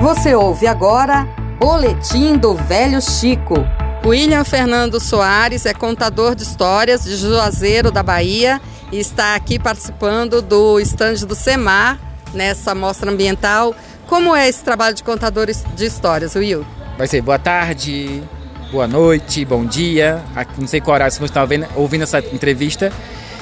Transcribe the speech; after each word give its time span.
Você 0.00 0.34
ouve 0.34 0.66
agora 0.66 1.26
Boletim 1.58 2.36
do 2.36 2.54
Velho 2.54 3.00
Chico. 3.00 3.54
William 4.04 4.44
Fernando 4.44 5.00
Soares 5.00 5.66
é 5.66 5.74
contador 5.74 6.34
de 6.34 6.42
histórias 6.42 7.02
de 7.04 7.16
Juazeiro 7.16 7.90
da 7.90 8.02
Bahia 8.02 8.60
e 8.92 8.98
está 9.00 9.34
aqui 9.34 9.58
participando 9.58 10.40
do 10.42 10.78
estande 10.78 11.26
do 11.26 11.34
SEMAR 11.34 11.98
nessa 12.32 12.74
mostra 12.74 13.10
ambiental. 13.10 13.74
Como 14.06 14.36
é 14.36 14.48
esse 14.48 14.62
trabalho 14.62 14.94
de 14.94 15.02
contadores 15.02 15.64
de 15.74 15.86
histórias, 15.86 16.36
Will? 16.36 16.64
Vai 16.96 17.08
ser 17.08 17.20
boa 17.22 17.38
tarde, 17.38 18.22
boa 18.70 18.86
noite, 18.86 19.44
bom 19.44 19.64
dia. 19.64 20.22
Não 20.56 20.68
sei 20.68 20.80
qual 20.80 20.94
horário 20.94 21.12
você 21.12 21.24
está 21.24 21.44
ouvindo 21.74 22.02
essa 22.02 22.20
entrevista 22.20 22.92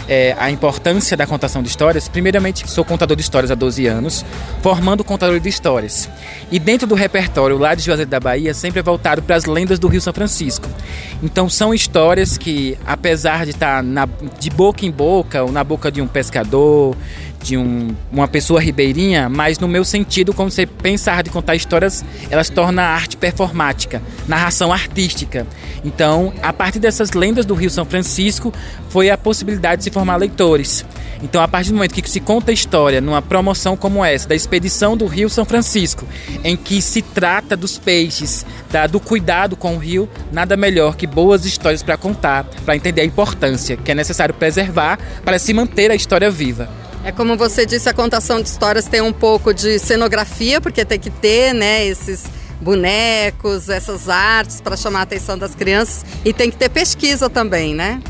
é, 0.09 0.34
a 0.39 0.50
importância 0.50 1.16
da 1.16 1.27
contação 1.27 1.62
de 1.62 1.68
histórias, 1.68 2.09
primeiramente 2.09 2.68
sou 2.70 2.84
contador 2.84 3.16
de 3.16 3.23
histórias 3.23 3.50
há 3.50 3.55
12 3.55 3.87
anos, 3.87 4.25
formando 4.62 5.02
contador 5.02 5.41
de 5.41 5.48
histórias. 5.48 6.09
E 6.50 6.59
dentro 6.59 6.87
do 6.87 6.95
repertório 6.95 7.59
lá 7.59 7.74
de 7.74 7.83
Juazeiro 7.83 8.11
da 8.11 8.20
Bahia, 8.20 8.52
sempre 8.55 8.80
é 8.80 8.83
voltado 8.83 9.23
para 9.23 9.37
as 9.37 9.45
lendas 9.45 9.78
do 9.78 9.88
Rio 9.88 10.01
São 10.01 10.12
Francisco. 10.12 10.69
Então 11.23 11.48
são 11.48 11.73
histórias 11.73 12.37
que, 12.37 12.78
apesar 12.87 13.45
de 13.45 13.52
estar 13.52 13.83
na, 13.83 14.09
de 14.38 14.51
boca 14.51 14.84
em 14.84 14.91
boca, 14.91 15.42
ou 15.42 15.52
na 15.52 15.64
boca 15.64 15.91
de 15.91 16.02
um 16.02 16.06
pescador, 16.06 16.97
de 17.45 17.59
um, 17.59 17.95
uma 18.11 18.27
pessoa 18.27 18.59
ribeirinha, 18.59 19.28
mas 19.28 19.59
no 19.59 19.69
meu 19.69 19.84
sentido, 19.84 20.33
como 20.33 20.50
você 20.50 20.64
pensar 20.64 21.23
de 21.23 21.28
contar 21.28 21.55
histórias, 21.55 22.02
elas 22.30 22.48
tornam 22.48 22.83
arte 22.83 23.19
performática, 23.19 24.00
narração 24.27 24.73
artística. 24.73 25.47
Então, 25.84 26.33
a 26.42 26.55
partir 26.55 26.78
dessas 26.78 27.12
lendas 27.12 27.45
do 27.45 27.52
Rio 27.55 27.69
São 27.69 27.84
Francisco, 27.84 28.52
foi 28.89 29.11
a 29.11 29.19
possibilidade 29.19 29.80
de 29.80 29.84
se 29.84 29.91
formar 29.95 30.16
leitores. 30.16 30.84
Então, 31.23 31.41
a 31.41 31.48
partir 31.48 31.71
do 31.71 31.77
momento 31.77 31.95
que 31.95 32.11
se 32.11 32.21
conta 32.21 32.51
a 32.51 32.55
história 32.55 33.01
numa 33.01 33.23
promoção 33.23 33.77
como 33.77 34.05
essa, 34.05 34.29
da 34.29 34.34
expedição 34.34 34.97
do 34.97 35.07
Rio 35.07 35.30
São 35.30 35.45
Francisco, 35.45 36.07
em 36.43 36.57
que 36.57 36.83
se 36.83 37.01
trata 37.01 37.57
dos 37.57 37.79
peixes, 37.79 38.45
da, 38.70 38.87
do 38.87 39.01
cuidado 39.01 39.57
com 39.57 39.77
o 39.77 39.78
rio, 39.78 40.09
nada 40.33 40.56
melhor 40.56 40.97
que 40.97 41.06
boas 41.06 41.47
histórias 41.47 41.83
para 41.83 41.97
contar, 41.97 42.45
para 42.64 42.77
entender 42.77 43.01
a 43.01 43.05
importância 43.05 43.77
que 43.77 43.92
é 43.92 43.95
necessário 43.95 44.34
preservar 44.34 44.98
para 45.25 45.39
se 45.39 45.55
manter 45.55 45.91
a 45.91 45.95
história 45.95 46.31
viva. 46.31 46.69
É 47.05 47.12
como 47.12 47.36
você 47.36 47.64
disse, 47.64 47.89
a 47.89 47.95
contação 47.95 48.42
de 48.42 48.48
histórias 48.48 48.86
tem 48.86 49.01
um 49.01 49.12
pouco 49.12 49.55
de 49.55 49.79
cenografia, 49.79 50.61
porque 50.61 50.84
tem 50.84 50.98
que 50.98 51.11
ter, 51.11 51.55
né, 51.55 51.86
esses 51.86 52.25
bonecos, 52.61 53.69
essas 53.69 54.08
artes 54.08 54.61
para 54.61 54.77
chamar 54.77 55.01
a 55.01 55.03
atenção 55.03 55.36
das 55.36 55.55
crianças 55.55 56.05
e 56.25 56.33
tem 56.33 56.51
que 56.51 56.56
ter 56.56 56.70
pesquisa 56.70 57.29
também, 57.29 57.75
né? 57.75 58.01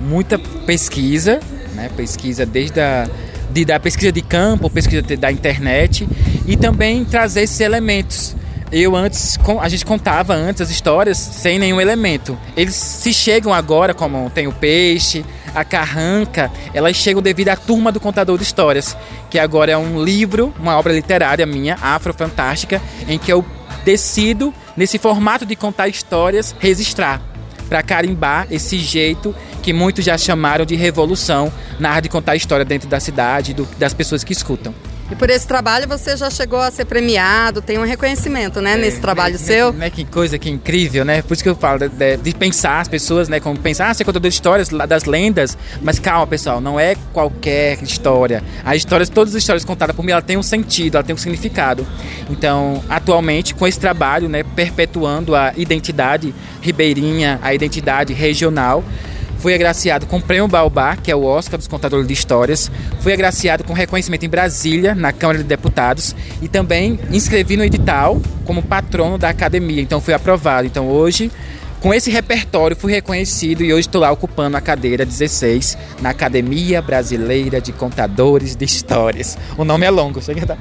Muita 0.00 0.38
pesquisa, 0.38 1.40
né? 1.74 1.90
Pesquisa 1.96 2.44
desde 2.44 2.80
a 2.80 3.08
de, 3.50 3.64
da 3.64 3.78
pesquisa 3.78 4.12
de 4.12 4.22
campo, 4.22 4.68
pesquisa 4.68 5.02
da 5.16 5.30
internet 5.30 6.06
e 6.46 6.56
também 6.56 7.04
trazer 7.04 7.42
esses 7.42 7.60
elementos 7.60 8.34
eu 8.72 8.96
antes, 8.96 9.38
a 9.60 9.68
gente 9.68 9.86
contava 9.86 10.34
antes 10.34 10.60
as 10.60 10.70
histórias 10.70 11.16
sem 11.16 11.58
nenhum 11.58 11.80
elemento. 11.80 12.36
Eles 12.56 12.74
se 12.74 13.12
chegam 13.12 13.54
agora, 13.54 13.94
como 13.94 14.28
tem 14.28 14.48
o 14.48 14.52
peixe, 14.52 15.24
a 15.54 15.64
carranca, 15.64 16.50
elas 16.74 16.96
chegam 16.96 17.22
devido 17.22 17.48
à 17.50 17.56
turma 17.56 17.92
do 17.92 18.00
contador 18.00 18.36
de 18.36 18.42
histórias, 18.42 18.96
que 19.30 19.38
agora 19.38 19.70
é 19.70 19.76
um 19.76 20.02
livro, 20.02 20.52
uma 20.58 20.76
obra 20.76 20.92
literária 20.92 21.46
minha, 21.46 21.78
afrofantástica, 21.80 22.82
em 23.08 23.18
que 23.18 23.32
eu 23.32 23.44
decido, 23.84 24.52
nesse 24.76 24.98
formato 24.98 25.46
de 25.46 25.54
contar 25.54 25.86
histórias, 25.86 26.54
registrar 26.58 27.22
para 27.68 27.82
carimbar 27.82 28.46
esse 28.50 28.78
jeito 28.78 29.34
que 29.66 29.72
muitos 29.72 30.04
já 30.04 30.16
chamaram 30.16 30.64
de 30.64 30.76
revolução 30.76 31.52
na 31.80 31.90
arte 31.90 32.04
de 32.04 32.08
contar 32.10 32.36
história 32.36 32.64
dentro 32.64 32.88
da 32.88 33.00
cidade, 33.00 33.52
do, 33.52 33.66
das 33.76 33.92
pessoas 33.92 34.22
que 34.22 34.32
escutam. 34.32 34.72
E 35.10 35.16
por 35.16 35.28
esse 35.28 35.44
trabalho 35.44 35.88
você 35.88 36.16
já 36.16 36.30
chegou 36.30 36.60
a 36.60 36.70
ser 36.70 36.84
premiado, 36.84 37.60
tem 37.60 37.76
um 37.76 37.84
reconhecimento, 37.84 38.60
né, 38.60 38.74
é, 38.74 38.76
nesse 38.76 39.00
trabalho 39.00 39.32
né, 39.32 39.40
seu. 39.40 39.72
Né, 39.72 39.90
que 39.90 40.04
coisa 40.04 40.38
que 40.38 40.48
incrível, 40.48 41.04
né? 41.04 41.20
Por 41.20 41.34
isso 41.34 41.42
que 41.42 41.48
eu 41.48 41.56
falo 41.56 41.80
de, 41.80 42.16
de 42.16 42.34
pensar 42.34 42.80
as 42.80 42.86
pessoas, 42.86 43.28
né, 43.28 43.40
como 43.40 43.58
pensar, 43.58 43.90
ah, 43.90 43.94
você 43.94 44.04
contou 44.04 44.24
histórias 44.28 44.68
das 44.68 45.04
lendas, 45.04 45.58
mas 45.82 45.98
calma, 45.98 46.28
pessoal, 46.28 46.60
não 46.60 46.78
é 46.78 46.94
qualquer 47.12 47.82
história. 47.82 48.44
As 48.64 48.76
histórias, 48.76 49.08
todas 49.08 49.34
as 49.34 49.42
histórias 49.42 49.64
contadas 49.64 49.96
por 49.96 50.04
mim, 50.04 50.12
ela 50.12 50.22
tem 50.22 50.36
um 50.36 50.44
sentido, 50.44 50.94
ela 50.94 51.04
tem 51.04 51.14
um 51.14 51.18
significado. 51.18 51.84
Então, 52.30 52.84
atualmente, 52.88 53.52
com 53.52 53.66
esse 53.66 53.80
trabalho, 53.80 54.28
né, 54.28 54.44
perpetuando 54.44 55.34
a 55.34 55.52
identidade 55.56 56.32
ribeirinha, 56.62 57.40
a 57.42 57.52
identidade 57.52 58.12
regional, 58.12 58.84
Fui 59.38 59.54
agraciado 59.54 60.06
com 60.06 60.16
o 60.16 60.22
Prêmio 60.22 60.48
Baobá, 60.48 60.96
que 60.96 61.10
é 61.10 61.16
o 61.16 61.24
Oscar 61.24 61.58
dos 61.58 61.68
Contadores 61.68 62.06
de 62.06 62.12
Histórias. 62.12 62.70
Fui 63.00 63.12
agraciado 63.12 63.64
com 63.64 63.72
reconhecimento 63.72 64.24
em 64.24 64.28
Brasília, 64.28 64.94
na 64.94 65.12
Câmara 65.12 65.38
de 65.38 65.44
Deputados. 65.44 66.14
E 66.42 66.48
também 66.48 66.98
inscrevi 67.10 67.56
no 67.56 67.64
edital 67.64 68.20
como 68.44 68.62
patrono 68.62 69.18
da 69.18 69.28
academia. 69.28 69.80
Então 69.80 70.00
fui 70.00 70.14
aprovado. 70.14 70.66
Então 70.66 70.88
hoje, 70.88 71.30
com 71.80 71.92
esse 71.92 72.10
repertório, 72.10 72.76
fui 72.76 72.92
reconhecido 72.92 73.62
e 73.62 73.72
hoje 73.72 73.86
estou 73.86 74.00
lá 74.00 74.10
ocupando 74.10 74.56
a 74.56 74.60
cadeira 74.60 75.04
16 75.04 75.76
na 76.00 76.10
Academia 76.10 76.80
Brasileira 76.80 77.60
de 77.60 77.72
Contadores 77.72 78.56
de 78.56 78.64
Histórias. 78.64 79.36
O 79.56 79.64
nome 79.64 79.86
é 79.86 79.90
longo, 79.90 80.20
chega 80.22 80.42
a 80.42 80.46
dar. 80.46 80.58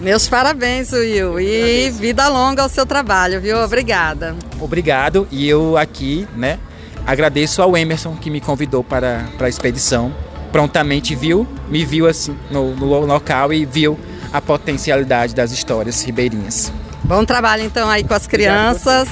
Meus 0.00 0.28
parabéns, 0.28 0.92
Will. 0.92 1.40
E 1.40 1.90
vida 1.90 2.28
longa 2.28 2.62
ao 2.62 2.68
seu 2.68 2.86
trabalho, 2.86 3.40
viu? 3.40 3.58
Obrigada. 3.58 4.36
Obrigado. 4.60 5.26
E 5.30 5.48
eu 5.48 5.76
aqui, 5.76 6.26
né, 6.36 6.58
Agradeço 7.06 7.60
ao 7.62 7.76
Emerson 7.76 8.16
que 8.16 8.30
me 8.30 8.40
convidou 8.40 8.84
para, 8.84 9.24
para 9.36 9.46
a 9.46 9.50
expedição. 9.50 10.12
Prontamente 10.50 11.14
viu, 11.14 11.46
me 11.68 11.84
viu 11.84 12.06
assim 12.06 12.36
no, 12.50 12.74
no 12.76 13.06
local 13.06 13.52
e 13.52 13.64
viu 13.64 13.98
a 14.32 14.40
potencialidade 14.40 15.34
das 15.34 15.50
histórias 15.50 16.02
ribeirinhas. 16.02 16.72
Bom 17.02 17.24
trabalho 17.24 17.64
então 17.64 17.88
aí 17.88 18.04
com 18.04 18.14
as 18.14 18.26
crianças. 18.26 19.08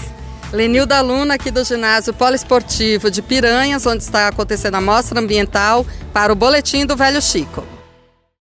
Lenilda 0.52 1.00
Luna 1.00 1.34
aqui 1.34 1.50
do 1.50 1.64
ginásio 1.64 2.12
poliesportivo 2.12 3.10
de 3.10 3.22
Piranhas, 3.22 3.86
onde 3.86 4.02
está 4.02 4.28
acontecendo 4.28 4.74
a 4.74 4.80
mostra 4.80 5.20
ambiental 5.20 5.86
para 6.12 6.32
o 6.32 6.36
Boletim 6.36 6.84
do 6.84 6.96
Velho 6.96 7.22
Chico. 7.22 7.64